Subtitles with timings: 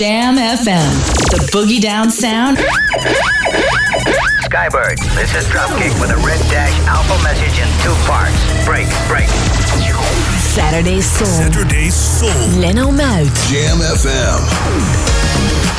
[0.00, 0.88] Jam FM,
[1.28, 2.56] the boogie down sound.
[4.48, 8.34] Skybird, this is Dropkick with a red dash alpha message in two parts.
[8.64, 9.28] Break, break.
[10.38, 11.26] Saturday Soul.
[11.26, 12.30] Saturday Soul.
[12.58, 13.26] Leno Mout.
[13.50, 15.69] Jam FM.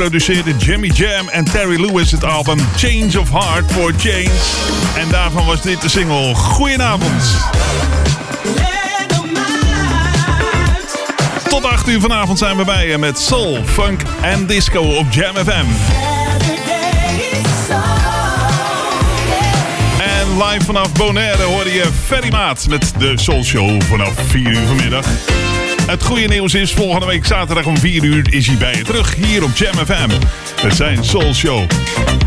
[0.00, 4.30] In 1984 produceerden Jimmy Jam en Terry Lewis het album Change of Heart for Change.
[4.96, 7.22] En daarvan was dit de single Goedenavond.
[11.48, 15.34] Tot 8 uur vanavond zijn we bij je met soul, funk en disco op Jam
[15.36, 15.66] FM.
[19.98, 24.66] En live vanaf Bonaire hoorde je Ferry Maat met de Soul Show vanaf 4 uur
[24.66, 25.04] vanmiddag.
[25.90, 29.14] Het goede nieuws is, volgende week zaterdag om 4 uur is hij bij je terug
[29.14, 30.10] hier op Jam FM.
[30.62, 31.70] Het zijn Soul Show.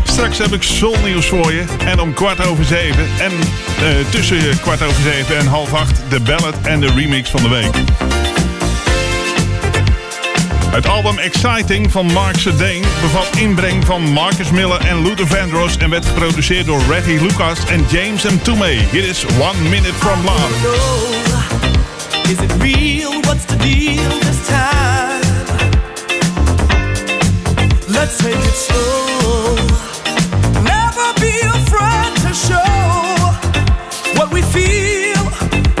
[0.02, 1.64] Straks heb ik Soul nieuws voor je.
[1.84, 6.20] En om kwart over zeven en uh, tussen kwart over zeven en half acht de
[6.20, 7.74] ballad en de remix van de week.
[10.70, 15.90] Het album Exciting van Mark Sedane bevat inbreng van Marcus Miller en Luther Vandross en
[15.90, 18.38] werd geproduceerd door Reggie Lucas en James M.
[18.42, 18.86] Toomey.
[18.90, 20.92] Hier is One Minute From Love.
[23.34, 23.44] Is?
[23.44, 25.22] What's the deal this time?
[27.88, 29.56] Let's take it slow.
[30.62, 32.74] Never be afraid to show
[34.18, 35.24] what we feel.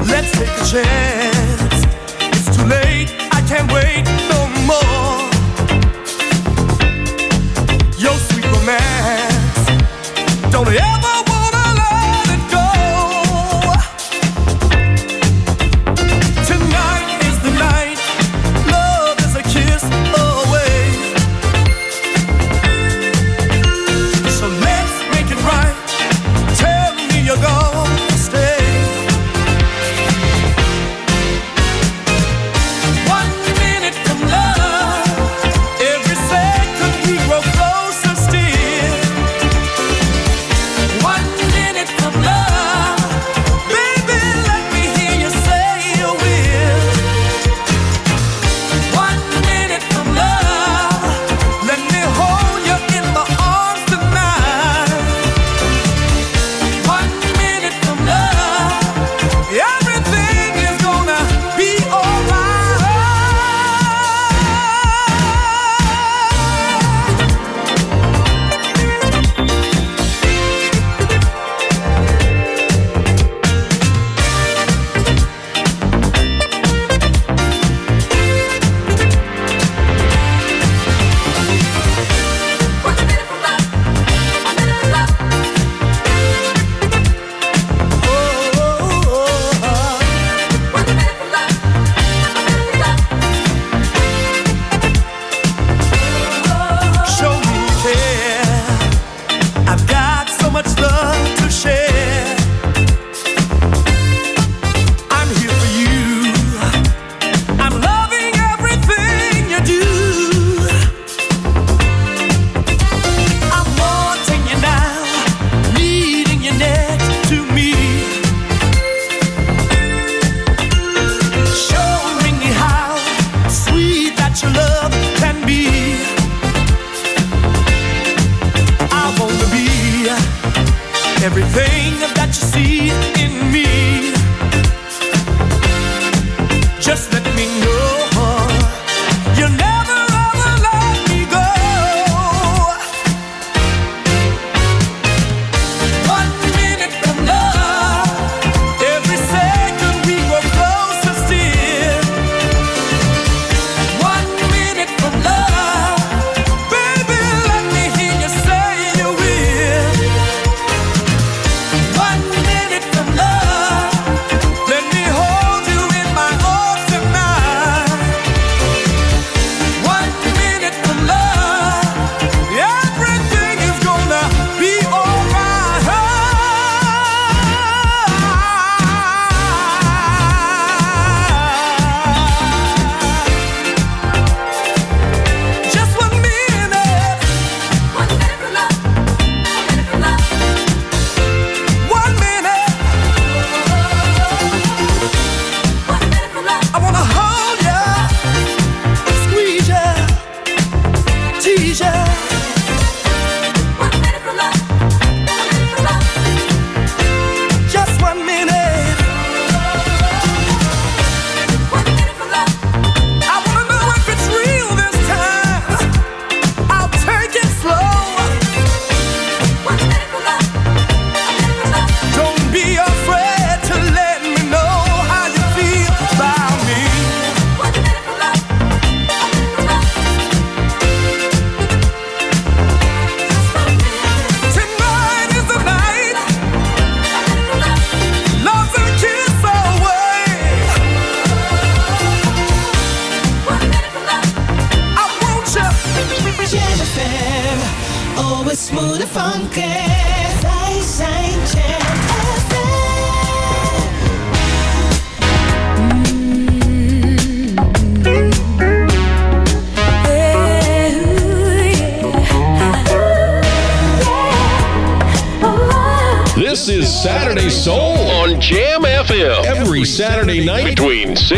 [0.06, 1.23] Let's take a chance.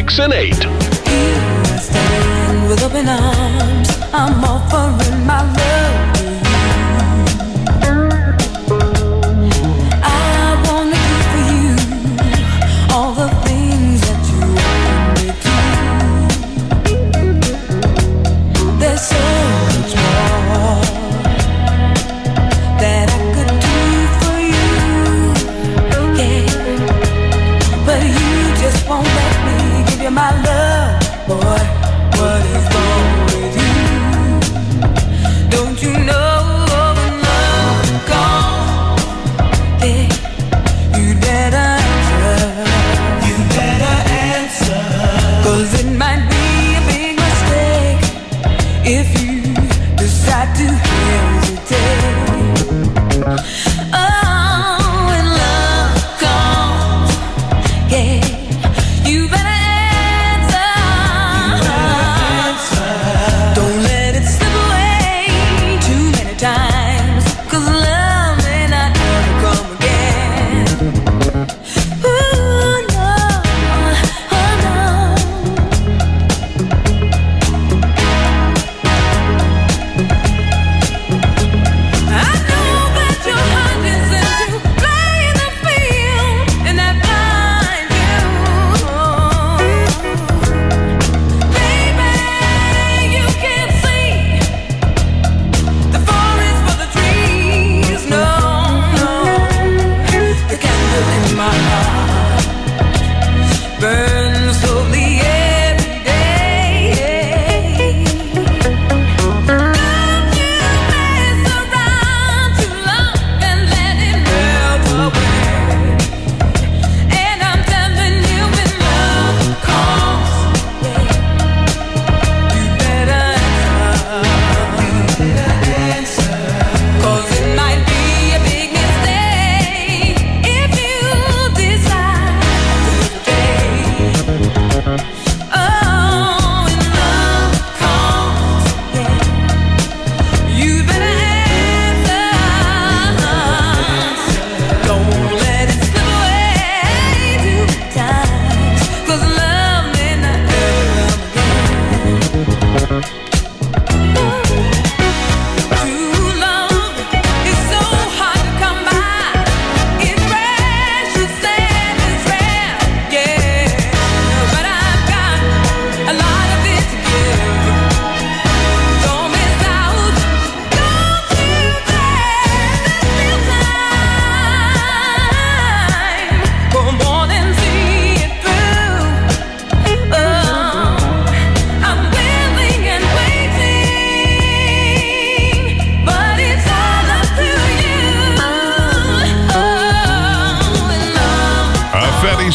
[0.08, 0.55] 6 and 8.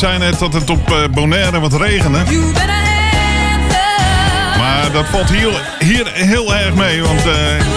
[0.02, 2.20] zijn net dat het op eh, Bonaire wat regende.
[4.58, 7.34] Maar dat valt hier, hier heel erg mee, want eh,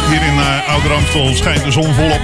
[0.09, 2.21] hier in eh, uh, Ouder schijnt de zon volop.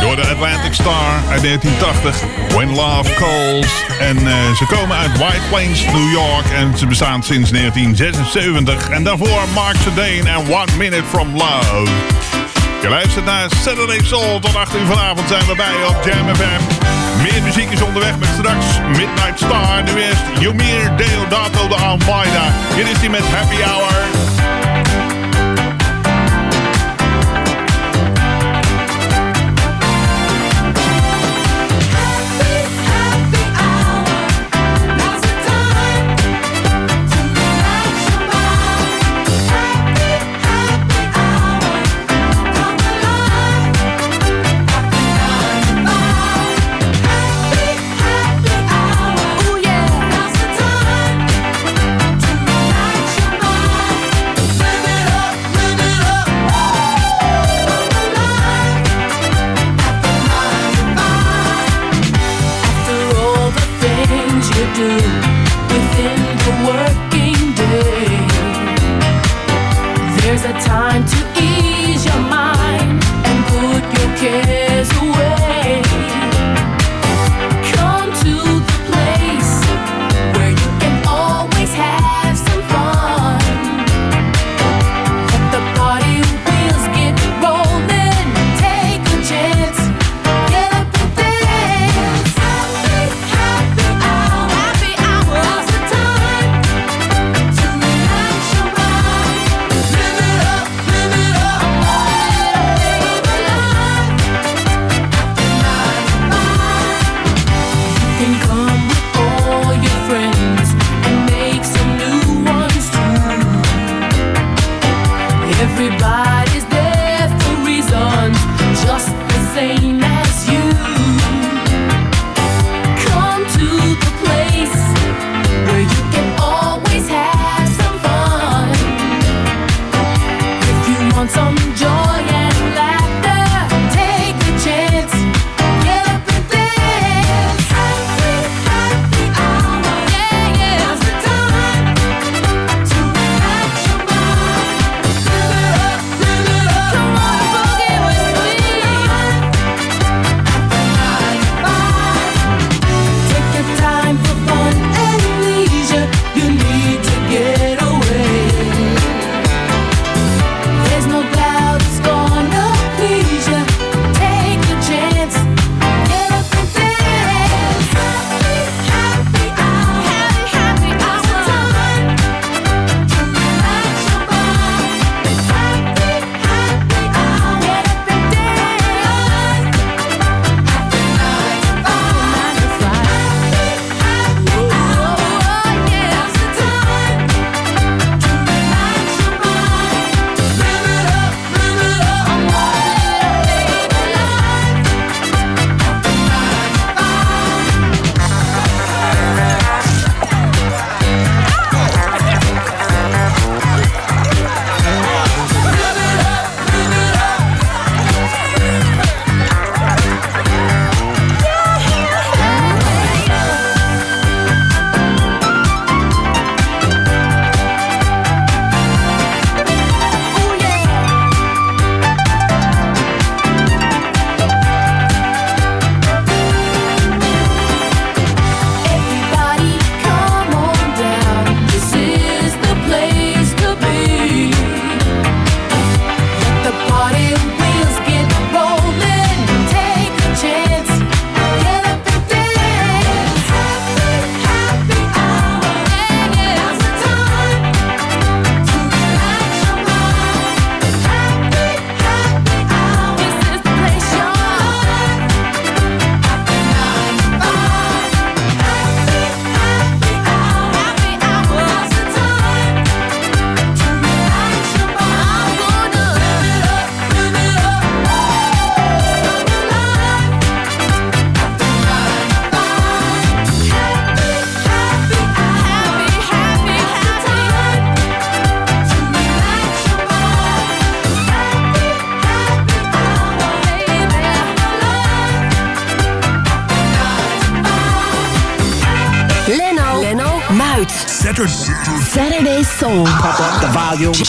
[0.00, 2.20] Door de Atlantic Star uit 1980,
[2.54, 3.84] When Love Calls.
[4.00, 4.18] En
[4.56, 8.88] ze komen uit White Plains, New York en ze bestaan sinds 1976.
[8.88, 12.47] En daarvoor Mark Sedane en One Minute From Love.
[12.82, 14.38] Je luistert naar Saturday Soul.
[14.38, 16.62] Tot 8 uur vanavond zijn we bij op Jam FM.
[17.22, 19.82] Meer muziek is onderweg met straks Midnight Star.
[19.82, 22.52] Nu eerst Jumir Deodato de Almeida.
[22.74, 24.57] Hier is hij met Happy Hour.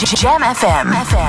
[0.05, 0.93] Jam FM.
[0.93, 1.28] FM.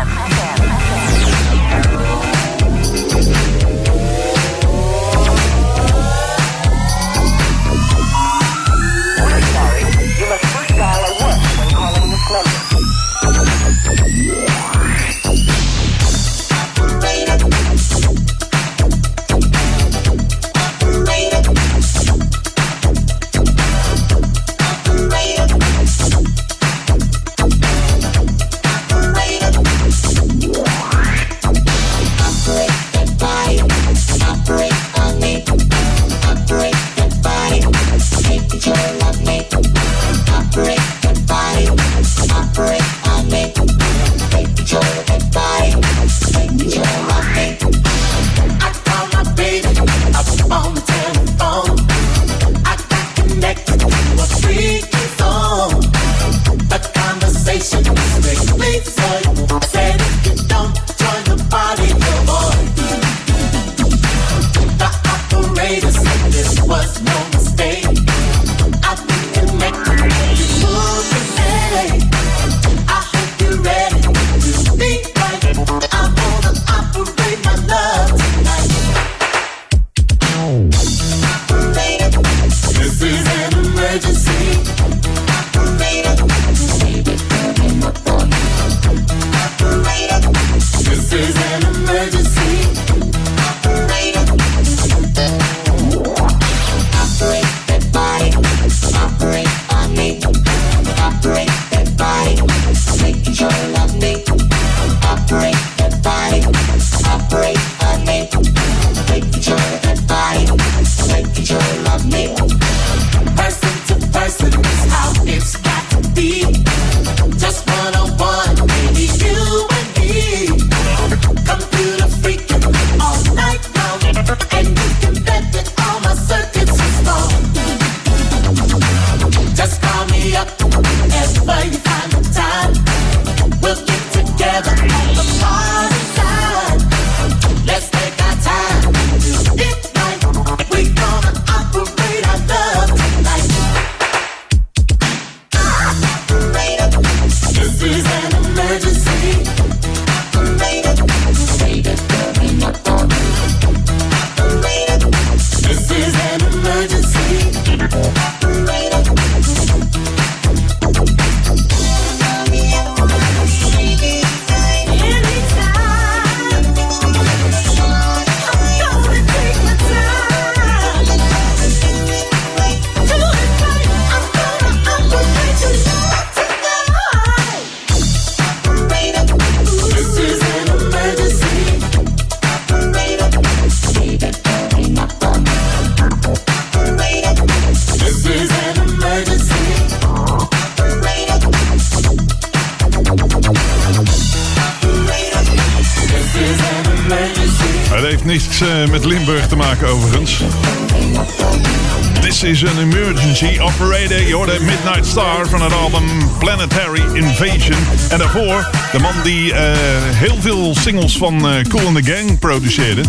[209.22, 209.76] Man die eh,
[210.14, 213.02] heel veel singles van eh, Cool and the Gang produceerde.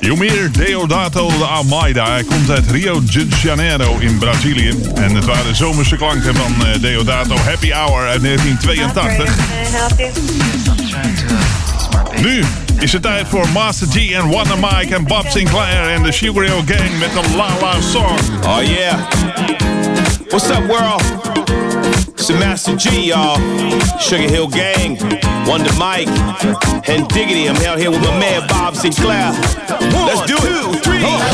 [0.00, 2.10] Jomir Deodato de Almeida.
[2.10, 4.74] Hij komt uit Rio de Janeiro in Brazilië.
[4.94, 9.36] En het waren de zomerse klanken van eh, Deodato Happy Hour uit 1982.
[12.20, 12.44] Nu
[12.78, 16.42] is het tijd voor Master G en Wonder Mike en Bob Sinclair en de Sugar
[16.42, 18.18] Hill Gang met de La La Song.
[18.46, 18.98] Oh yeah.
[20.28, 21.17] What's up, world?
[22.30, 23.38] It's Master G, y'all.
[23.98, 24.98] Sugar Hill Gang,
[25.48, 26.08] Wonder Mike,
[26.86, 27.48] and Diggity.
[27.48, 29.32] I'm out here with my man Bob Sinclair.
[29.32, 30.40] Let's do it.
[30.42, 31.24] Two, three, hit it.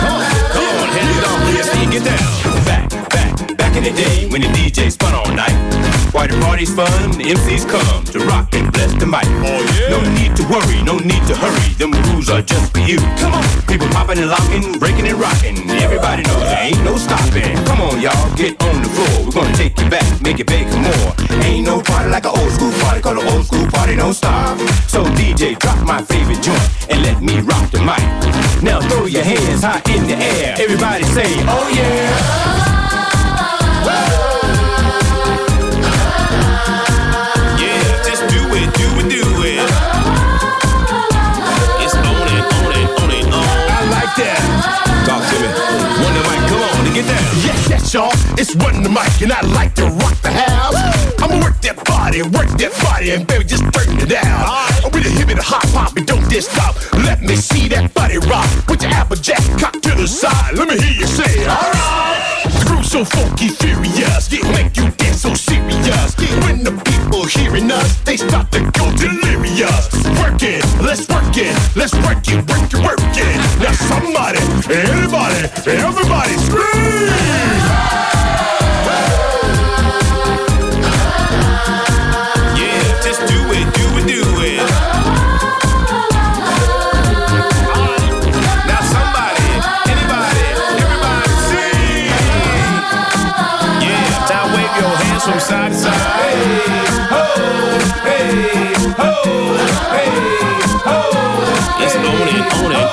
[0.00, 2.64] Come on, hand it on, let's see you get down.
[2.64, 5.52] Back, back, back in the day when the DJ spun all night.
[6.14, 8.05] Why the party's fun, the MCs come
[9.06, 9.28] to rock the mic.
[9.46, 9.90] Oh yeah.
[9.90, 11.74] No need to worry, no need to hurry.
[11.78, 12.98] Them rules are just for you.
[13.18, 15.56] Come on, people popping and locking, breaking and rocking.
[15.70, 17.56] Everybody knows there ain't no stopping.
[17.66, 19.26] Come on, y'all, get on the floor.
[19.26, 21.14] We're gonna take you back, make it big more.
[21.44, 24.58] Ain't no party like an old school party, call an old school party, don't stop.
[24.88, 28.02] So DJ, drop my favorite joint and let me rock the mic.
[28.62, 30.56] Now throw your hands high in the air.
[30.58, 32.56] Everybody say, oh yeah.
[33.86, 34.35] Yeah,
[48.96, 50.72] Mike, and I like to rock the house.
[51.20, 54.24] I'ma work that body, work that body, and baby, just turn it down.
[54.24, 56.80] I'm a hip and a hop hop, and don't just stop.
[57.04, 58.48] Let me see that body rock.
[58.64, 60.56] Put your applejack cock to the side.
[60.56, 62.48] Let me hear you say, alright.
[62.48, 66.16] The groove so funky, furious, it make you dance so serious.
[66.48, 69.92] When the people hearing us, they start to go delirious.
[70.24, 73.36] Work it, let's work it, let's work it, work it, work it.
[73.60, 74.40] Now somebody,
[74.72, 78.15] anybody, everybody scream!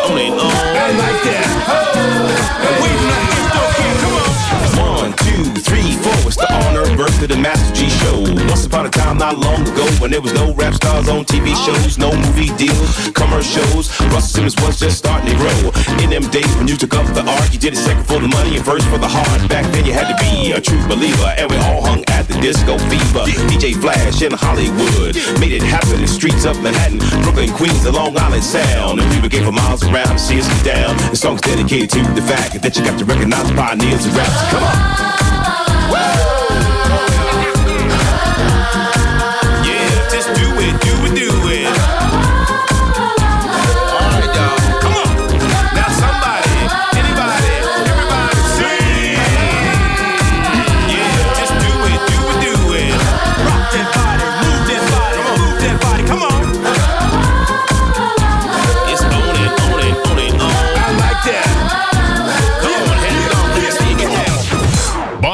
[0.04, 0.52] It, on it, on it, on.
[0.76, 1.48] I like that.
[4.02, 4.34] Come on.
[4.98, 6.16] One, two, three, four.
[6.28, 8.22] It's the honor birth of the Master G Show.
[8.48, 11.56] Once upon a time, not long ago, when there was no rap stars on TV
[11.66, 13.90] shows, no movie deals, commercials.
[14.12, 15.72] Russell Simmons was just starting to grow.
[16.04, 18.28] In them days when you took up the art, you did it second for the
[18.28, 19.50] money and first for the heart.
[19.50, 22.42] Back then, you had to be a true believer, and we all hung at the
[22.42, 23.26] disco fever.
[23.52, 27.96] DJ Flash in Hollywood made it happen in the streets of Manhattan, Brooklyn, Queens, and
[27.96, 29.00] Long Island Sound.
[29.00, 30.96] And people came for miles around see us down.
[31.12, 34.32] The song's dedicated to the fact that you got to recognize pioneers of rap.
[34.52, 35.04] Come on.
[35.92, 36.73] Yeah,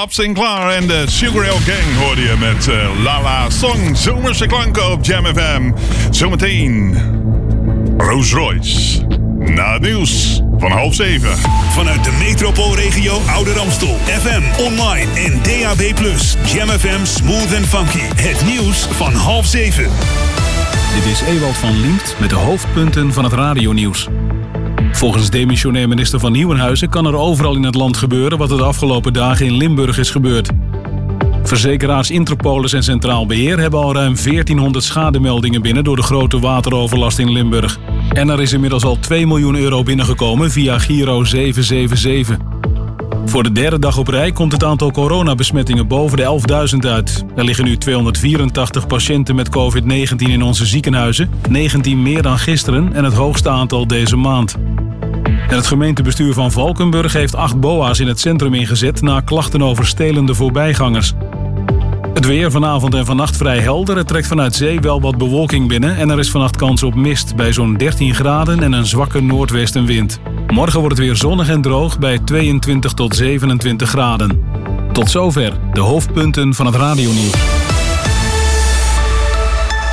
[0.10, 3.96] Bob Sinclair en de Sugar Hill Gang hoorde je met eh, Lala Song.
[3.96, 5.72] Zomerse klanken op Jam FM.
[6.10, 6.98] Zometeen
[7.98, 9.06] Rolls Royce.
[9.38, 11.38] Na het nieuws van half zeven.
[11.72, 13.98] Vanuit de metropoolregio Ouder Amstel.
[14.06, 15.82] FM, online en DAB+.
[16.54, 18.22] Jam FM Smooth and Funky.
[18.22, 19.90] Het nieuws van half zeven.
[20.96, 24.08] Dit is Ewald van Liemt met de hoofdpunten van het radionieuws.
[24.92, 28.64] Volgens demissionair minister van Nieuwenhuizen kan er overal in het land gebeuren wat er de
[28.64, 30.50] afgelopen dagen in Limburg is gebeurd.
[31.44, 37.20] Verzekeraars Interpolis en Centraal Beheer hebben al ruim 1400 schademeldingen binnen door de grote wateroverlast
[37.20, 37.80] in Limburg.
[38.14, 42.38] En er is inmiddels al 2 miljoen euro binnengekomen via Giro 777.
[43.26, 46.42] Voor de derde dag op rij komt het aantal coronabesmettingen boven de
[46.74, 47.24] 11.000 uit.
[47.36, 53.04] Er liggen nu 284 patiënten met COVID-19 in onze ziekenhuizen, 19 meer dan gisteren en
[53.04, 54.58] het hoogste aantal deze maand.
[55.50, 59.88] En het gemeentebestuur van Valkenburg heeft acht boa's in het centrum ingezet na klachten over
[59.88, 61.14] stelende voorbijgangers.
[62.14, 63.98] Het weer vanavond en vannacht vrij helder.
[63.98, 67.36] Het trekt vanuit zee wel wat bewolking binnen en er is vannacht kans op mist
[67.36, 70.20] bij zo'n 13 graden en een zwakke noordwestenwind.
[70.48, 74.44] Morgen wordt het weer zonnig en droog bij 22 tot 27 graden.
[74.92, 77.59] Tot zover de hoofdpunten van het radionieuws.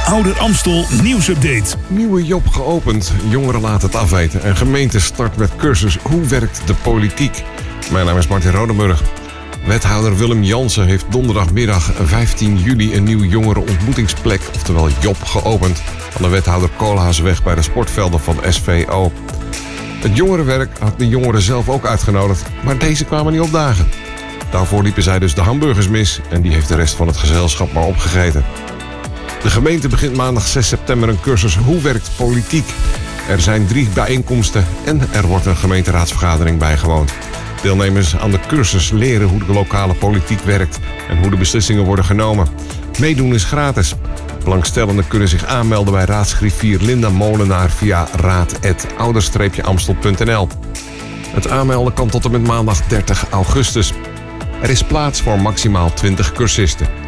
[0.07, 1.77] Ouder Amstel nieuwsupdate.
[1.87, 3.13] Nieuwe job geopend.
[3.29, 4.43] Jongeren laten het afweten.
[4.43, 7.45] En gemeente start met cursus Hoe werkt de politiek?
[7.91, 9.03] Mijn naam is Martin Rodenburg.
[9.67, 15.83] Wethouder Willem Jansen heeft donderdagmiddag 15 juli een nieuw jongerenontmoetingsplek, oftewel Job, geopend
[16.17, 19.13] aan de wethouder Koolhaasweg bij de sportvelden van SVO.
[20.01, 23.89] Het jongerenwerk had de jongeren zelf ook uitgenodigd, maar deze kwamen niet opdagen.
[24.51, 27.73] Daarvoor liepen zij dus de hamburgers mis en die heeft de rest van het gezelschap
[27.73, 28.45] maar opgegeten.
[29.43, 32.75] De gemeente begint maandag 6 september een cursus Hoe werkt politiek?
[33.29, 37.13] Er zijn drie bijeenkomsten en er wordt een gemeenteraadsvergadering bijgewoond.
[37.63, 42.05] Deelnemers aan de cursus leren hoe de lokale politiek werkt en hoe de beslissingen worden
[42.05, 42.49] genomen.
[42.99, 43.95] Meedoen is gratis.
[44.45, 50.49] Belangstellenden kunnen zich aanmelden bij raadsgriffier Linda Molenaar via raad.ouder-amstel.nl.
[51.31, 53.93] Het aanmelden kan tot en met maandag 30 augustus.
[54.63, 57.06] Er is plaats voor maximaal 20 cursisten.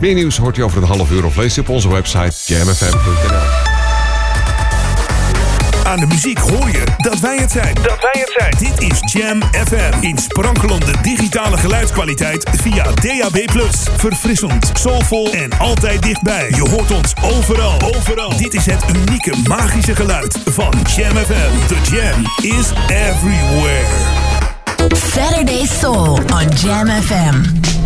[0.00, 3.72] Meer nieuws hoort je over een half uur of lees je op onze website jamfm.nl.
[5.84, 7.74] Aan de muziek hoor je dat wij het zijn.
[7.74, 8.54] Dat wij het zijn.
[8.58, 9.92] Dit is Jam FM.
[10.00, 13.60] In sprankelende digitale geluidskwaliteit via DAB+.
[13.96, 16.48] Verfrissend, soulvol en altijd dichtbij.
[16.48, 17.80] Je hoort ons overal.
[17.96, 18.36] Overal.
[18.36, 21.66] Dit is het unieke magische geluid van Jam FM.
[21.66, 23.86] The Jam is everywhere.
[24.94, 27.82] Saturday Soul on Jam FM.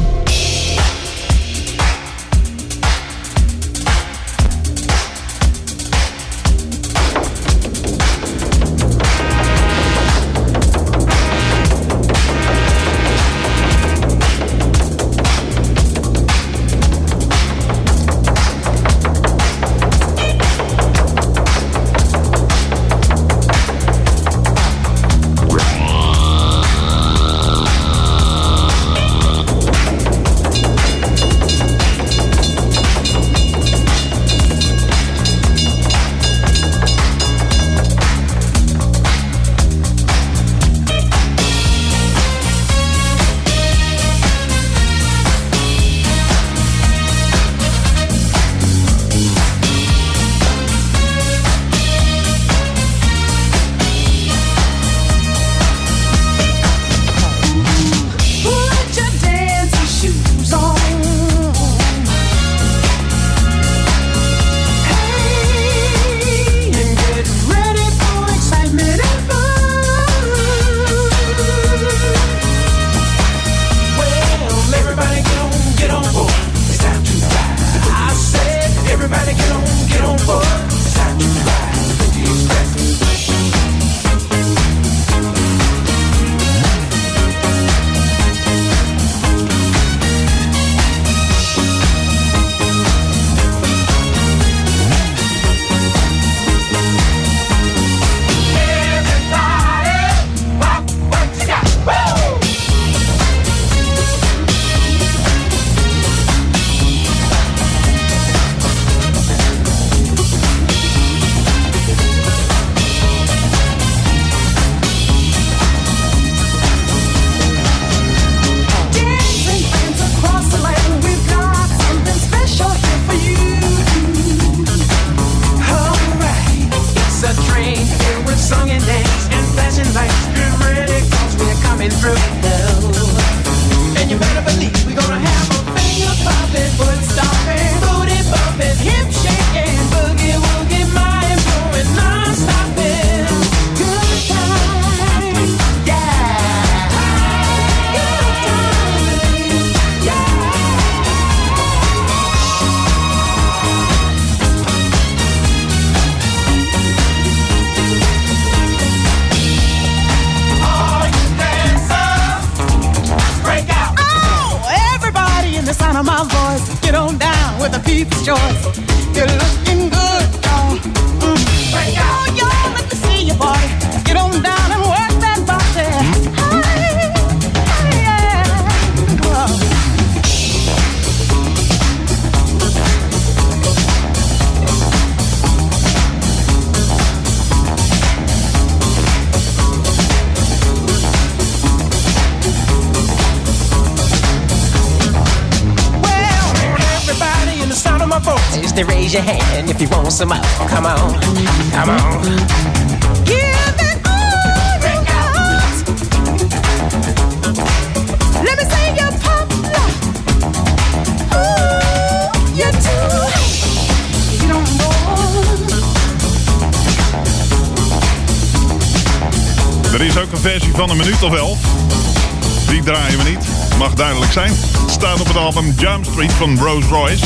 [226.27, 227.25] Van Rolls Royce.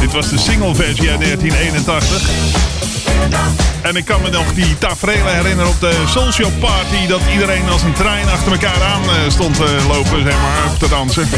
[0.00, 2.30] Dit was de singleversie uit 1981.
[3.82, 7.06] En ik kan me nog die tafrelen herinneren op de social Party...
[7.06, 10.88] dat iedereen als een trein achter elkaar aan eh, stond te lopen, zeg maar, te
[10.88, 11.28] dansen.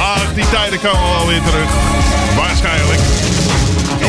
[0.00, 1.70] Ach, die tijden komen alweer weer terug.
[2.36, 3.13] Waarschijnlijk.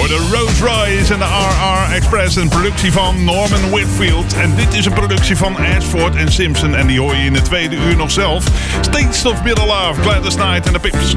[0.08, 2.36] De Rose Rise en de RR Express.
[2.36, 4.34] Een productie van Norman Whitfield.
[4.34, 6.76] En dit is een productie van Ashford en Simpson.
[6.76, 8.46] En die hoor je in het tweede uur nog zelf.
[8.82, 11.14] States of Middle Love, Gladys Knight en de Pips.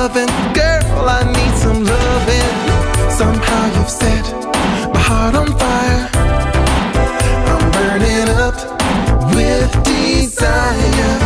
[0.00, 1.08] Oven, girl.
[1.16, 2.56] I need some loving.
[3.20, 4.24] Somehow you've set
[4.94, 6.04] my heart on fire.
[7.52, 8.56] I'm burning up
[9.34, 11.16] with desire.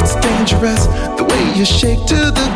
[0.00, 0.86] It's dangerous
[1.18, 2.53] the way you shake to the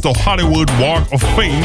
[0.00, 1.64] de Hollywood Walk of Fame.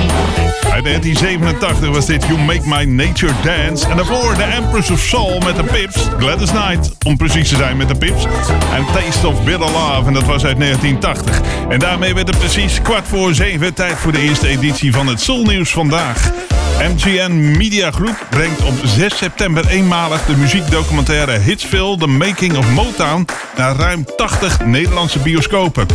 [0.71, 3.87] Uit 1987 was dit You Make My Nature Dance.
[3.87, 6.07] En daarvoor The Empress of Soul met de Pips.
[6.19, 8.25] Gladys Knight, om precies te zijn met de Pips.
[8.73, 11.41] En Taste of Bitter Love, en dat was uit 1980.
[11.69, 13.73] En daarmee werd het precies kwart voor zeven.
[13.73, 16.31] Tijd voor de eerste editie van het Soul Nieuws vandaag.
[16.79, 23.27] MGN Media Group brengt op 6 september eenmalig de muziekdocumentaire Hitsville The Making of Motown
[23.57, 25.85] naar ruim 80 Nederlandse bioscopen.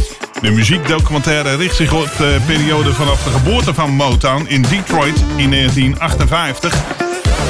[0.40, 5.50] De muziekdocumentaire richt zich op de periode vanaf de geboorte van Motown in Detroit in
[5.50, 6.74] 1958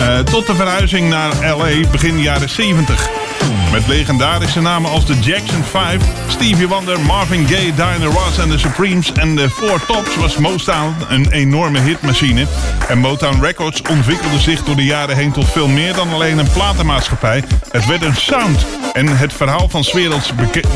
[0.01, 3.28] eh, tot de verhuizing naar LA begin jaren 70.
[3.73, 8.59] Met legendarische namen als de Jackson 5, Stevie Wonder, Marvin Gaye, Diana Ross en de
[8.59, 12.47] Supremes en de Four Tops was Motown een enorme hitmachine.
[12.89, 16.51] En Motown Records ontwikkelde zich door de jaren heen tot veel meer dan alleen een
[16.53, 17.45] platenmaatschappij.
[17.71, 18.67] Het werd een sound.
[18.93, 20.69] En het verhaal van 's werelds beke-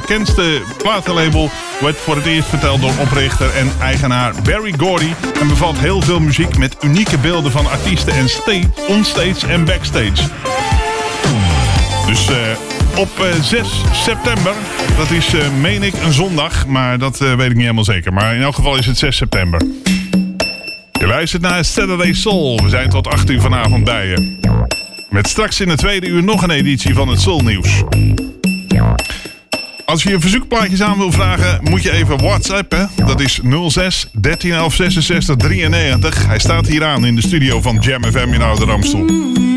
[0.00, 1.50] bekendste platenlabel
[1.80, 5.12] werd voor het eerst verteld door oprichter en eigenaar Barry Gordy.
[5.40, 10.57] En bevat heel veel muziek met unieke beelden van artiesten en stage, onstage en backstage.
[12.08, 12.36] Dus eh,
[12.98, 14.54] op eh, 6 september,
[14.96, 16.66] dat is, eh, meen ik, een zondag.
[16.66, 18.12] Maar dat eh, weet ik niet helemaal zeker.
[18.12, 19.60] Maar in elk geval is het 6 september.
[20.92, 22.60] Je luistert naar Saturday Soul.
[22.62, 24.38] We zijn tot 8 uur vanavond bij je.
[25.10, 27.82] Met straks in de tweede uur nog een editie van het Soul Nieuws.
[29.84, 32.90] Als je je verzoekplaatjes aan wil vragen, moet je even WhatsAppen.
[33.06, 36.26] Dat is 06 1311 66 93.
[36.26, 39.47] Hij staat hier aan in de studio van Jam FM in Oude.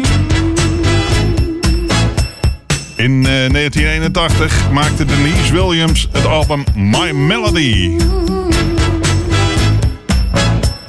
[3.01, 7.97] In eh, 1981 maakte Denise Williams het album My Melody.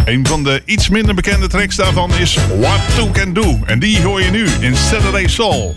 [0.04, 3.58] Een van de iets minder bekende tracks daarvan is What Two Can Do.
[3.66, 5.74] En die hoor je nu in Saturday Soul.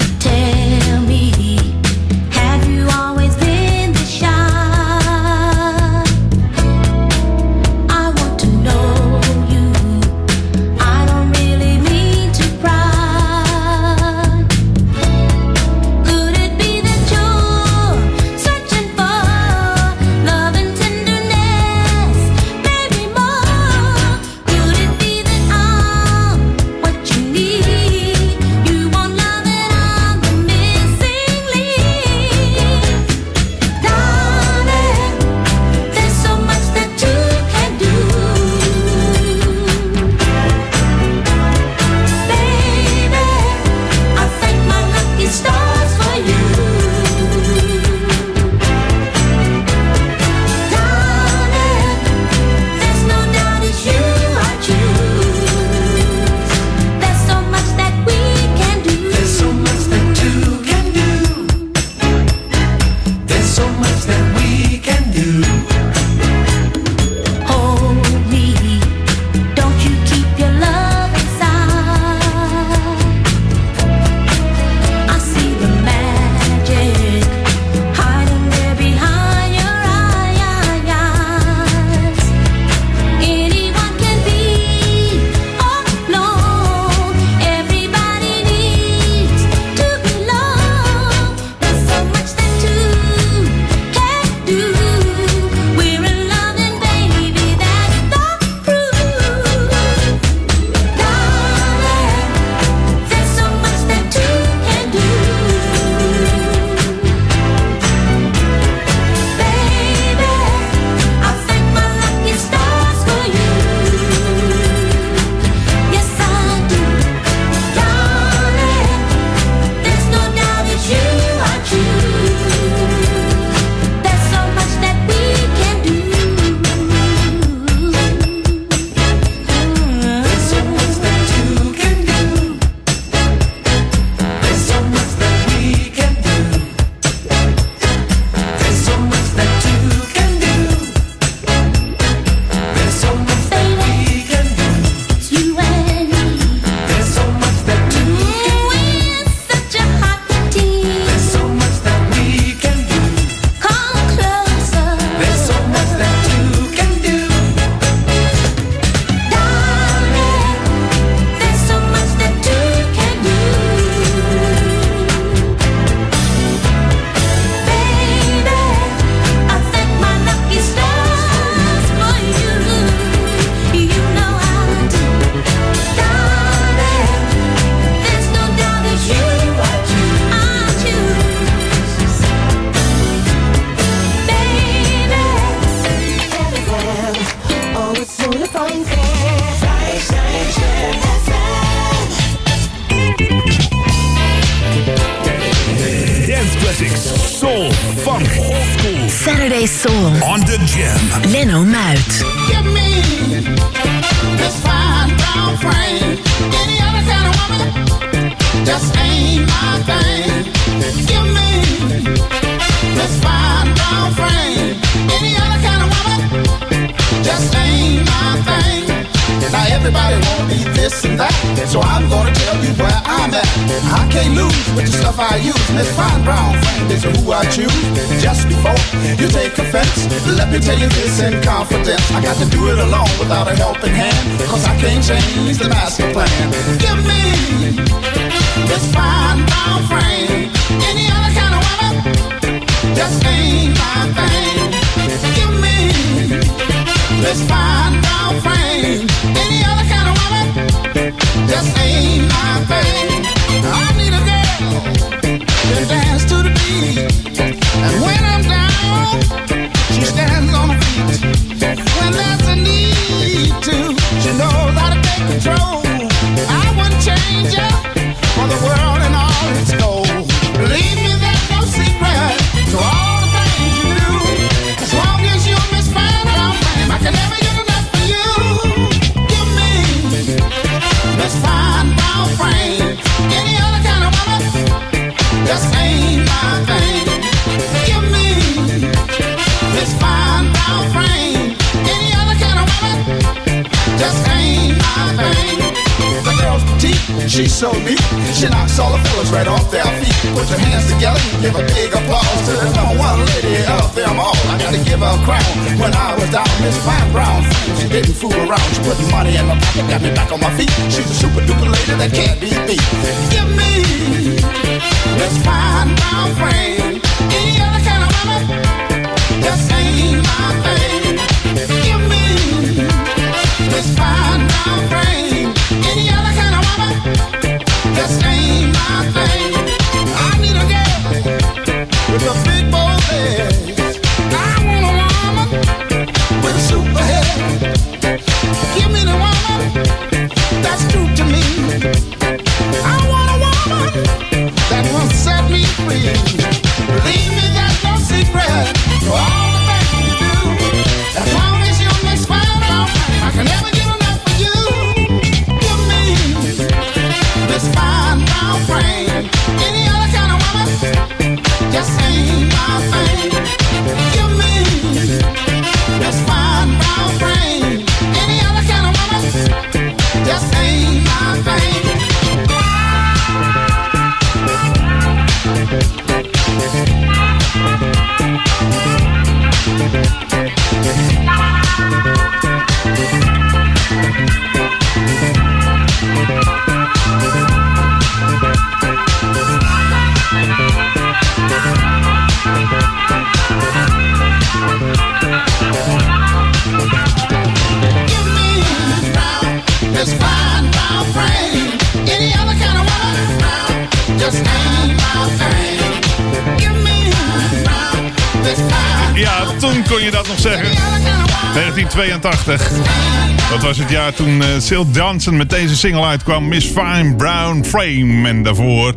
[413.50, 416.48] Dat was het jaar toen uh, Sil Johnson met deze single uitkwam.
[416.48, 418.28] Miss Fine Brown Frame.
[418.28, 418.94] En daarvoor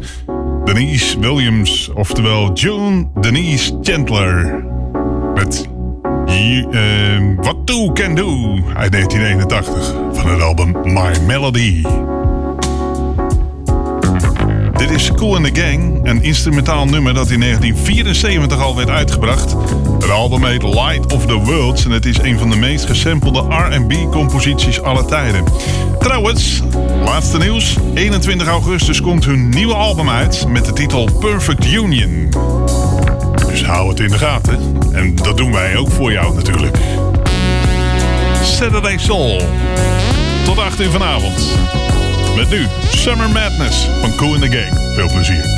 [0.64, 1.90] Denise Williams.
[1.94, 4.64] Oftewel June Denise Chandler.
[5.34, 5.68] Met
[6.26, 6.76] eh,
[7.36, 9.94] What Do Can Do uit 1981.
[10.12, 11.82] Van het album My Melody
[14.98, 19.54] is Cool in the Gang, een instrumentaal nummer dat in 1974 al werd uitgebracht.
[19.98, 23.44] Het album heet Light of the Worlds en het is een van de meest gesampelde
[23.48, 25.44] RB-composities aller tijden.
[25.98, 26.62] Trouwens,
[27.04, 32.30] laatste nieuws: 21 augustus komt hun nieuwe album uit met de titel Perfect Union.
[33.46, 34.58] Dus hou het in de gaten.
[34.92, 36.76] En dat doen wij ook voor jou natuurlijk.
[38.42, 39.42] Saturday Soul.
[40.44, 41.58] Tot 8 uur vanavond.
[42.36, 44.94] Met nu Summer Madness van Cool in the Gang.
[44.94, 45.57] Veel plezier.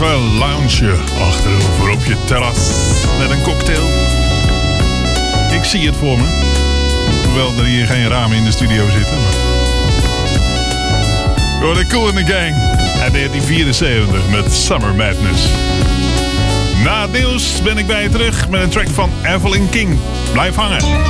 [0.00, 2.68] Even loungen achterover op je terras
[3.18, 3.84] met een cocktail.
[5.52, 6.24] Ik zie het voor me.
[7.24, 9.16] Hoewel er hier geen ramen in de studio zitten.
[9.20, 9.32] Maar...
[11.60, 12.54] Door de Cool in the Gang
[13.00, 15.46] uit 1974 met Summer Madness.
[16.84, 19.98] Na het nieuws ben ik bij je terug met een track van Evelyn King.
[20.32, 21.09] Blijf hangen.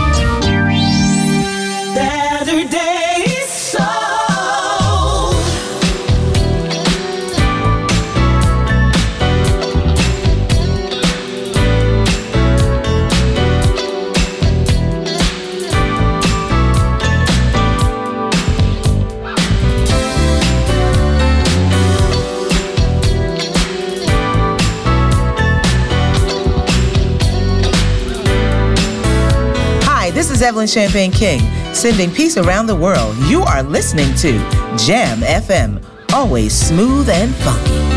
[30.41, 31.41] Is Evelyn Champagne King,
[31.75, 33.15] sending peace around the world.
[33.27, 34.33] You are listening to
[34.79, 35.83] Jam FM,
[36.15, 37.90] always smooth and funky.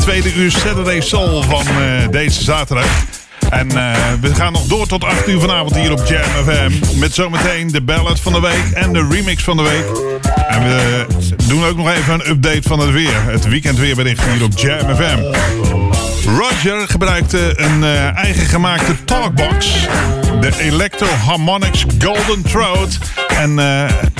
[0.00, 3.04] Tweede uur Saturday Soul van eh, deze zaterdag.
[3.50, 6.98] En eh, we gaan nog door tot 8 uur vanavond hier op Jam FM.
[6.98, 9.84] Met zometeen de ballad van de week en de remix van de week.
[10.48, 11.06] En we
[11.46, 13.22] doen ook nog even een update van het weer.
[13.26, 15.18] Het weekendweerbericht hier op Jam FM.
[16.28, 19.88] Roger gebruikte een eh, eigen gemaakte talkbox.
[20.40, 22.98] De Electro Harmonix Golden Throat.
[23.28, 23.60] En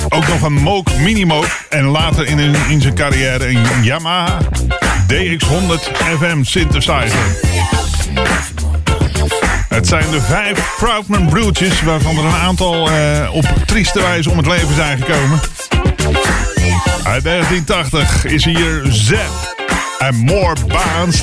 [0.09, 1.65] ook nog een Moog Minimoog.
[1.69, 4.37] En later in, in zijn carrière een Yamaha
[5.11, 7.19] DX100 FM synthesizer.
[9.69, 14.37] Het zijn de vijf Proudman broertjes, waarvan er een aantal eh, op trieste wijze om
[14.37, 15.39] het leven zijn gekomen.
[17.03, 19.11] Uit 1980 is hier Z
[19.97, 21.21] en More Baans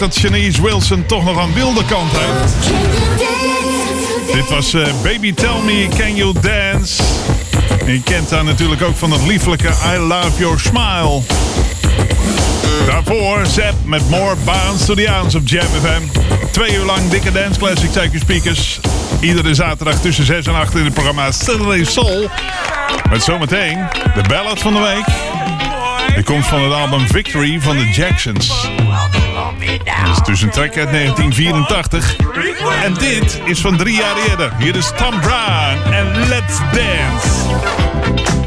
[0.00, 2.54] dat Shanice Wilson toch nog aan wilde kant heeft.
[4.32, 7.02] Dit was eh, Baby Tell Me Can You Dance.
[7.86, 11.20] En je kent haar natuurlijk ook van het lieflijke I Love Your Smile.
[12.86, 16.20] Daarvoor Zep met More Bounce to the Ounce op Jam FM.
[16.50, 18.80] Twee uur lang dikke dance classics uit je speakers.
[19.20, 22.28] Iedere zaterdag tussen 6 en 8 in het programma Saturday Soul.
[23.10, 23.78] Met zometeen
[24.14, 25.06] de ballad van de week.
[26.14, 28.70] Die komt van het album Victory van de Jacksons.
[29.66, 32.16] Dat is dus een track uit 1984.
[32.82, 34.52] En dit is van drie jaar eerder.
[34.58, 38.39] Hier is Tom Brown en Let's Dance.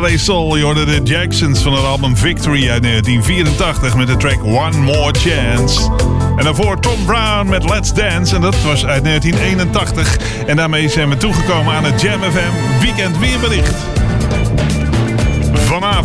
[0.00, 0.60] Saturday Soul.
[0.60, 5.90] Hoorde de Jacksons van het album Victory uit 1984 met de track One More Chance.
[6.36, 10.18] En daarvoor Tom Brown met Let's Dance en dat was uit 1981.
[10.46, 13.99] En daarmee zijn we toegekomen aan het Jam FM Weekend Weerbericht.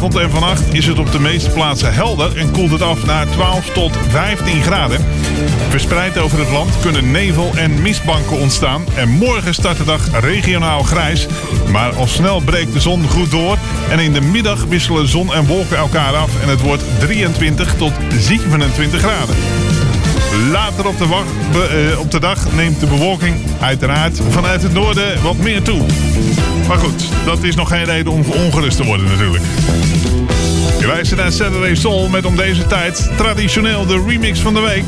[0.05, 3.27] Vanavond en vannacht is het op de meeste plaatsen helder en koelt het af naar
[3.29, 5.05] 12 tot 15 graden.
[5.69, 8.85] Verspreid over het land kunnen nevel- en mistbanken ontstaan.
[8.95, 11.27] En morgen start de dag regionaal grijs.
[11.71, 13.57] Maar al snel breekt de zon goed door.
[13.89, 16.41] En in de middag wisselen zon en wolken elkaar af.
[16.41, 19.35] En het wordt 23 tot 27 graden.
[20.51, 21.05] Later op de,
[21.91, 25.85] eh, op de dag neemt de bewolking uiteraard vanuit het noorden wat meer toe.
[26.67, 29.43] Maar goed, dat is nog geen reden om ongerust te worden natuurlijk.
[30.79, 34.85] Je luistert naar Saturday Soul met om deze tijd traditioneel de remix van de week.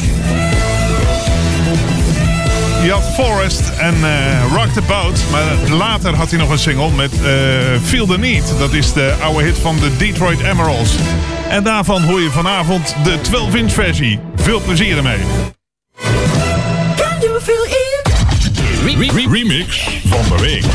[2.83, 5.23] Je had Forest en eh, Rock the Boat.
[5.31, 7.29] Maar later had hij nog een single met eh,
[7.83, 8.53] Feel the Need.
[8.59, 10.95] Dat is de oude hit van de Detroit Emeralds.
[11.49, 14.19] En daarvan hoor je vanavond de 12-inch versie.
[14.35, 15.19] Veel plezier ermee.
[16.95, 19.27] Can you feel it?
[19.29, 20.65] remix van de week.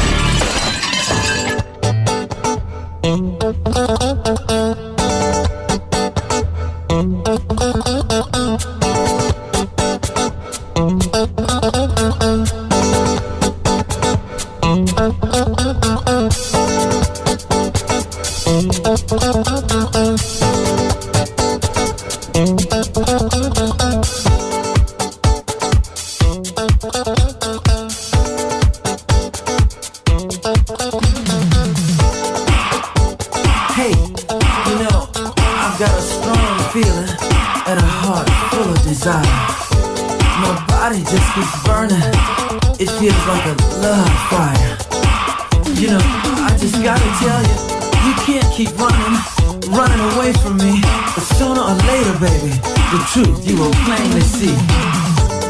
[50.23, 50.81] Away from me.
[51.15, 52.55] But sooner or later, baby,
[52.93, 54.55] the truth you will plainly see.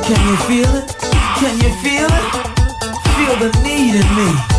[0.06, 0.96] Can you feel it?
[1.40, 2.26] Can you feel it?
[3.16, 4.51] Feel the need in me.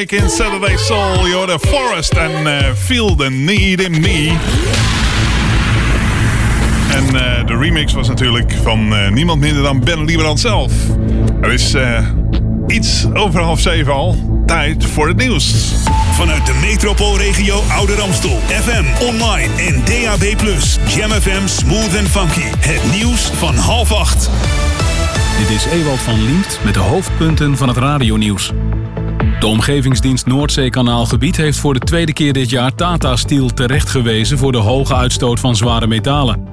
[0.00, 1.26] Week in Saturday Soul.
[1.26, 4.32] Je hoorde Forest en eh, Feel the Need in Me.
[6.92, 10.72] En eh, de remix was natuurlijk van eh, niemand minder dan Ben Lieberand zelf.
[11.40, 12.06] Er is eh,
[12.66, 14.42] iets over half zeven al.
[14.46, 15.74] Tijd voor het nieuws.
[16.12, 18.38] Vanuit de metropoolregio Ouder Amstel.
[18.46, 20.40] FM, online en DAB+.
[20.96, 22.46] Jam FM Smooth and Funky.
[22.58, 24.30] Het nieuws van half acht.
[25.38, 28.52] Dit is Ewald van Liemt met de hoofdpunten van het radionieuws.
[29.40, 34.58] De Omgevingsdienst Noordzeekanaalgebied heeft voor de tweede keer dit jaar Tata Steel terechtgewezen voor de
[34.58, 36.48] hoge uitstoot van zware metalen.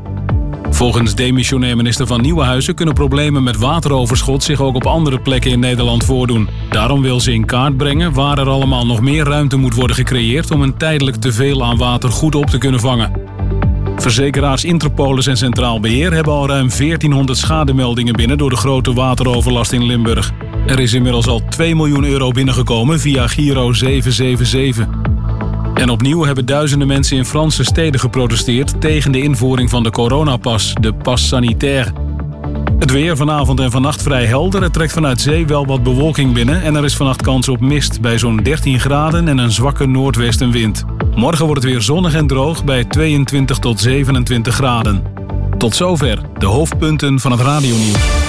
[0.70, 5.60] Volgens demissionair minister van Nieuwenhuizen kunnen problemen met wateroverschot zich ook op andere plekken in
[5.60, 6.50] Nederland voordoen.
[6.70, 10.52] Daarom wil ze in kaart brengen waar er allemaal nog meer ruimte moet worden gecreëerd
[10.52, 13.12] om een tijdelijk teveel aan water goed op te kunnen vangen.
[13.96, 19.72] Verzekeraars Interpolis en Centraal Beheer hebben al ruim 1400 schademeldingen binnen door de grote wateroverlast
[19.72, 20.34] in Limburg.
[20.68, 24.88] Er is inmiddels al 2 miljoen euro binnengekomen via Giro 777.
[25.74, 30.74] En opnieuw hebben duizenden mensen in Franse steden geprotesteerd tegen de invoering van de coronapas,
[30.74, 31.92] de pas sanitaire.
[32.80, 34.62] Het weer vanavond en vannacht vrij helder.
[34.62, 38.02] Het trekt vanuit zee wel wat bewolking binnen en er is vannacht kans op mist
[38.02, 40.86] bij zo'n 13 graden en een zwakke noordwestenwind.
[41.16, 45.04] Morgen wordt het weer zonnig en droog bij 22 tot 27 graden.
[45.58, 48.27] Tot zover de hoofdpunten van het radionieuws.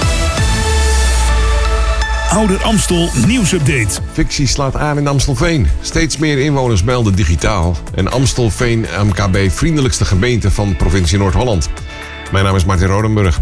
[2.38, 4.00] Ouder Amstel nieuwsupdate.
[4.12, 5.66] Fictie slaat aan in Amstelveen.
[5.80, 7.76] Steeds meer inwoners melden digitaal.
[7.94, 11.68] En Amstelveen MKB vriendelijkste gemeente van provincie Noord-Holland.
[12.32, 13.40] Mijn naam is Martin Rodenburg.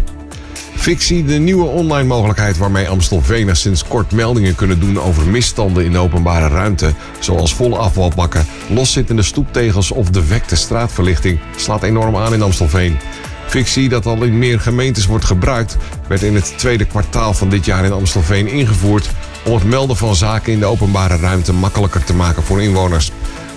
[0.75, 5.91] Fictie, de nieuwe online mogelijkheid waarmee Amstelveeners sinds kort meldingen kunnen doen over misstanden in
[5.91, 12.41] de openbare ruimte, zoals volle afvalbakken, loszittende stoeptegels of defecte straatverlichting, slaat enorm aan in
[12.41, 12.97] Amstelveen.
[13.47, 17.65] Fictie, dat al in meer gemeentes wordt gebruikt, werd in het tweede kwartaal van dit
[17.65, 19.09] jaar in Amstelveen ingevoerd
[19.45, 23.11] om het melden van zaken in de openbare ruimte makkelijker te maken voor inwoners.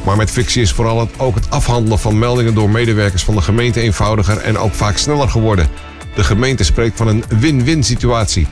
[0.04, 3.80] Maar met fictie is vooral ook het afhandelen van meldingen door medewerkers van de gemeente
[3.80, 5.68] eenvoudiger en ook vaak sneller geworden.
[6.14, 8.46] De gemeente spreekt van een win-win situatie.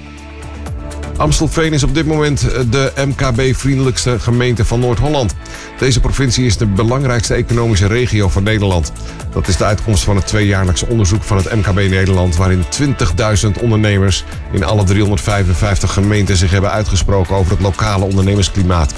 [1.19, 5.35] Amstelveen is op dit moment eh, de MKB-vriendelijkste gemeente van Noord-Holland.
[5.79, 8.93] Deze provincie is de belangrijkste economische regio van Nederland.
[9.33, 12.37] Dat is de uitkomst van het tweejaarlijkse onderzoek van het MKB Nederland...
[12.37, 17.37] waarin 20.000 ondernemers in alle 355 gemeenten zich hebben uitgesproken...
[17.37, 18.95] over het lokale ondernemersklimaat.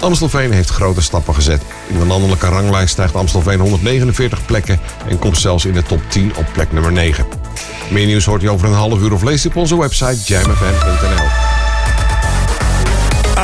[0.00, 1.62] Amstelveen heeft grote stappen gezet.
[1.88, 4.80] In de landelijke ranglijst stijgt Amstelveen 149 plekken...
[5.08, 7.24] en komt zelfs in de top 10 op plek nummer 9.
[7.90, 11.43] Meer nieuws hoort u over een half uur of leest u op onze website jamfm.nl.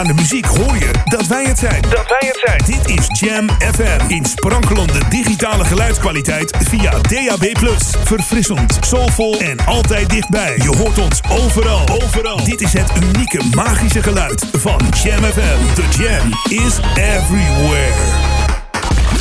[0.00, 1.82] Aan de muziek hoor je dat wij het zijn.
[1.82, 2.62] Dat wij het zijn.
[2.66, 4.08] Dit is Jam FM.
[4.08, 7.68] In sprankelende digitale geluidskwaliteit via DAB+.
[8.04, 10.56] Verfrissend, soulvol en altijd dichtbij.
[10.56, 11.88] Je hoort ons overal.
[12.02, 12.44] Overal.
[12.44, 15.74] Dit is het unieke magische geluid van Jam FM.
[15.74, 16.32] The Jam
[16.64, 17.94] is everywhere.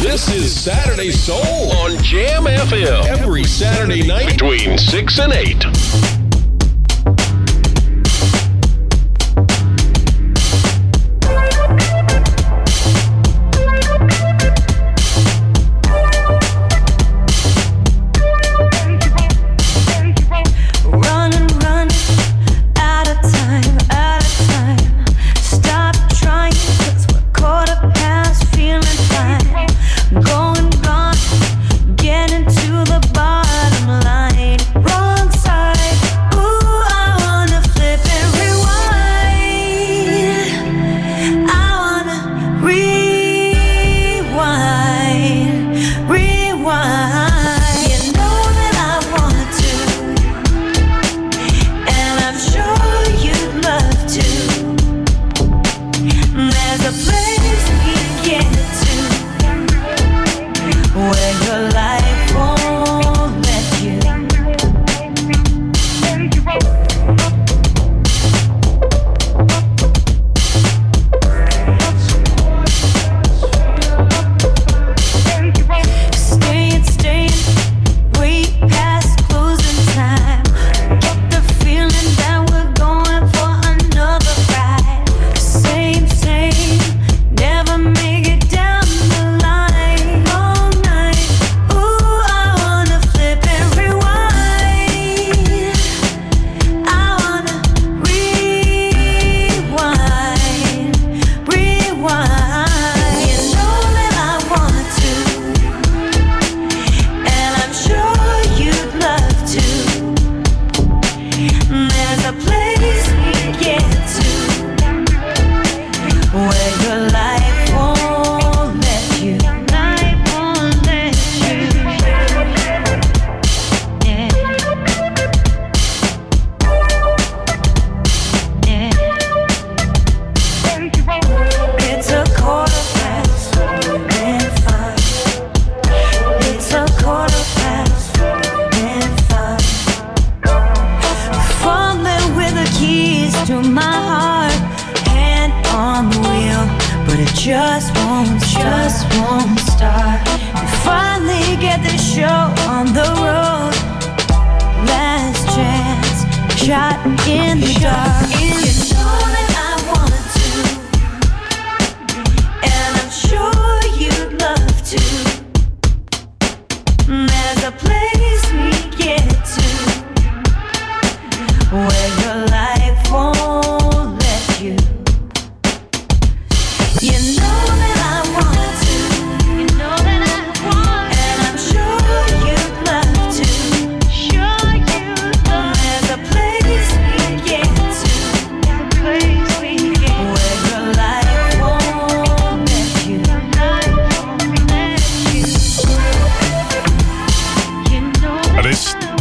[0.02, 3.22] This is Saturday Soul on Jam FM.
[3.22, 6.19] Every Saturday night between 6 and 8.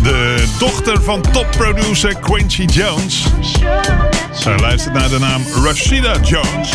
[0.08, 3.26] De dochter van topproducer Quincy Jones.
[4.32, 6.70] Zij luistert naar de naam Rashida Jones.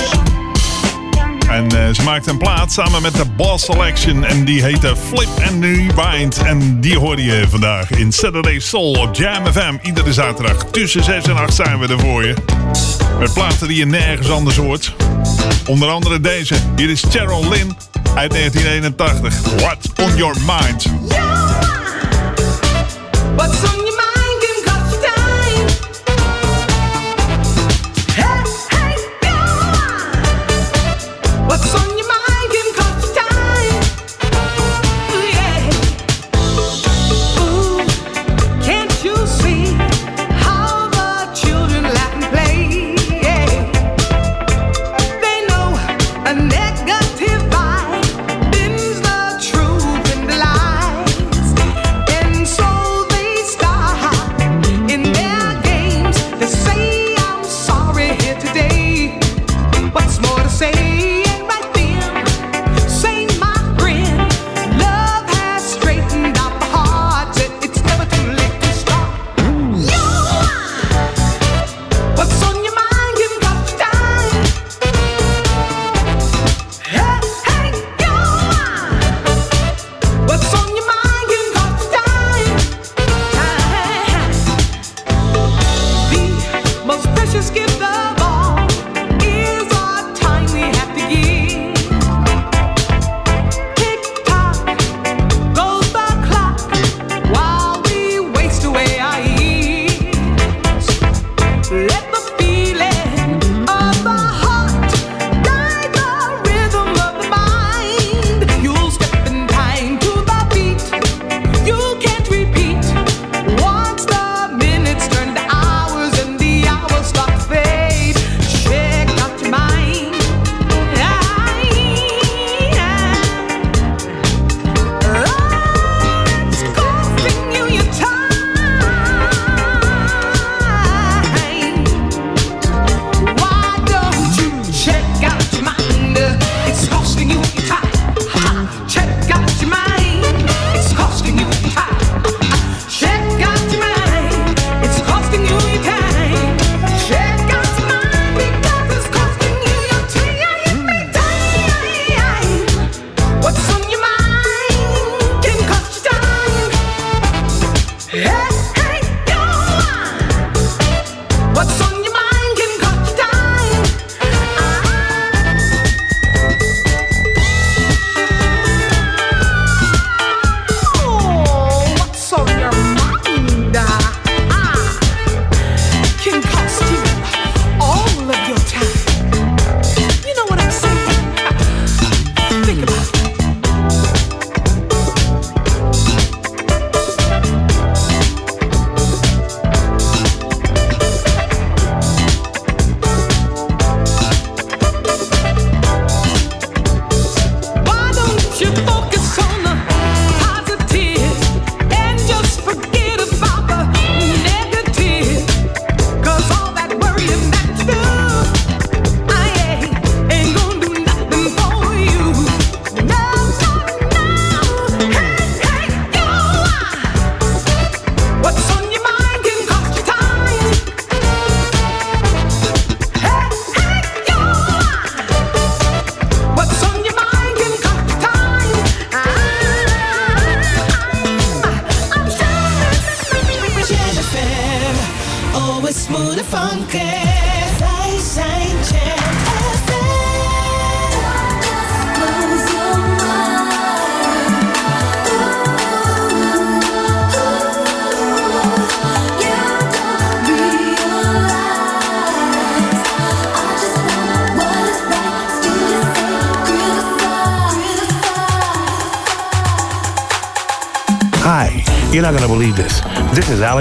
[1.49, 4.23] En eh, ze maakt een plaat samen met de Boss Selection.
[4.23, 6.37] En die heette Flip and Rewind.
[6.37, 9.75] En die hoorde je vandaag in Saturday Soul op Jam FM.
[9.81, 12.33] Iedere zaterdag tussen 6 en 8 zijn we er voor je.
[13.19, 14.95] Met platen die je nergens anders hoort.
[15.67, 16.55] Onder andere deze.
[16.75, 17.77] Hier is Cheryl Lynn
[18.15, 19.41] uit 1981.
[19.41, 20.85] What's on your mind?
[23.35, 23.82] What's on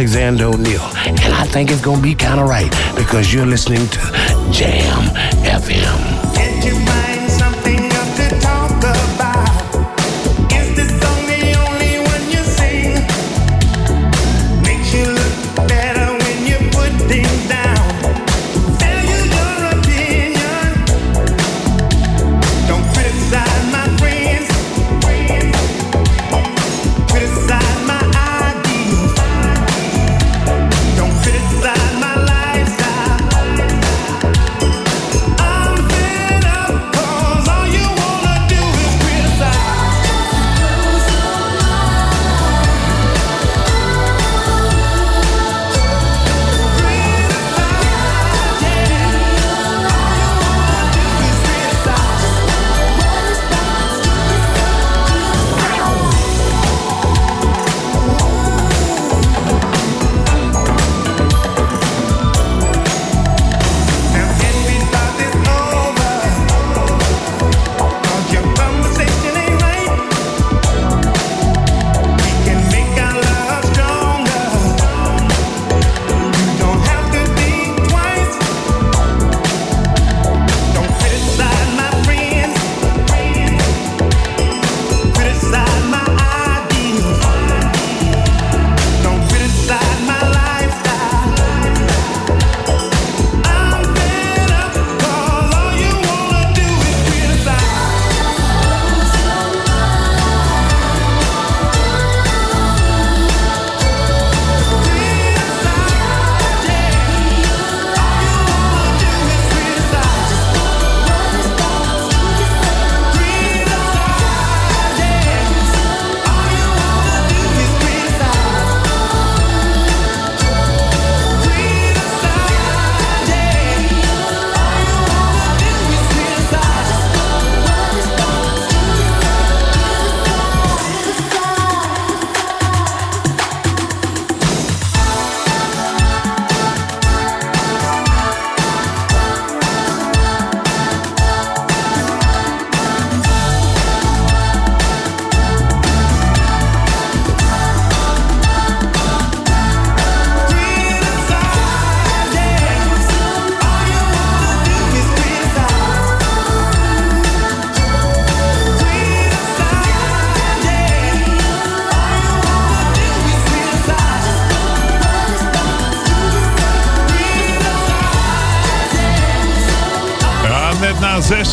[0.02, 4.00] Alexander O'Neill, and I think it's gonna be kind of right because you're listening to
[4.50, 5.04] Jam
[5.44, 6.21] FM.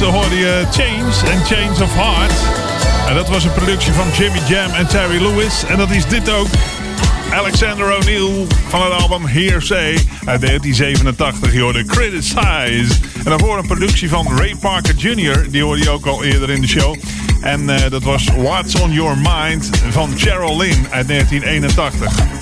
[0.05, 2.34] Hoorde je Change en Change of Heart.
[3.07, 5.63] En dat was een productie van Jimmy Jam en Terry Lewis.
[5.67, 6.47] En dat is dit ook.
[7.31, 9.93] Alexander O'Neill van het album Hearsay
[10.26, 11.53] uit 1987.
[11.53, 12.99] Je hoorde Criticize.
[13.17, 15.51] En daarvoor een productie van Ray Parker Jr.
[15.51, 16.95] Die hoorde je ook al eerder in de show.
[17.41, 22.38] En eh, dat was What's on Your Mind van Cheryl Lynn uit 1981.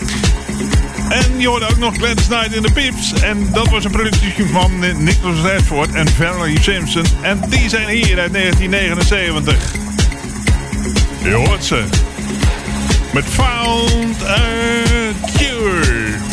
[1.09, 3.13] En je hoorde ook nog Gladys Knight in de Pips.
[3.13, 7.03] En dat was een productie van Nicholas Redford en Valerie Simpson.
[7.21, 9.73] En die zijn hier uit 1979.
[11.23, 11.84] Je hoort ze.
[13.13, 14.41] Met Found a
[15.38, 16.26] Cure.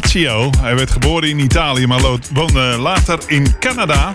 [0.00, 0.50] Gino.
[0.60, 2.00] Hij werd geboren in Italië, maar
[2.32, 4.12] woonde later in Canada.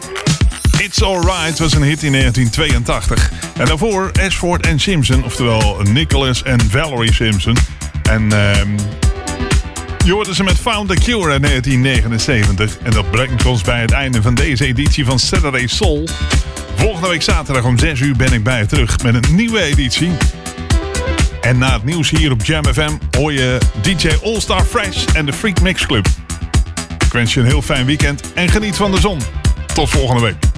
[0.77, 3.31] It's Alright was een hit in 1982.
[3.57, 7.57] En daarvoor Ashford en Simpson, oftewel Nicholas en Valerie Simpson.
[8.03, 8.69] En ehm
[10.05, 12.77] je hoorde ze met Found a Cure in 1979.
[12.83, 16.07] En dat brengt ons bij het einde van deze editie van Saturday Soul.
[16.75, 20.11] Volgende week zaterdag om 6 uur ben ik bij je terug met een nieuwe editie.
[21.49, 25.25] En na het nieuws hier op Jam FM hoor je DJ All Star Fresh en
[25.25, 26.07] de Freak Mix Club.
[27.05, 29.19] Ik wens je een heel fijn weekend en geniet van de zon.
[29.73, 30.48] Tot volgende week.